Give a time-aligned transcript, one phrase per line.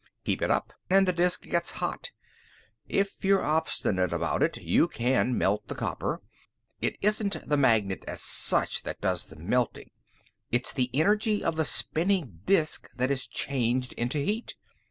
[0.25, 2.09] Keep it up, and the disk gets hot.
[2.87, 6.23] If you're obstinate about it, you can melt the copper.
[6.81, 9.91] It isn't the magnet, as such, that does the melting.
[10.51, 14.55] It's the energy of the spinning disk that is changed into heat.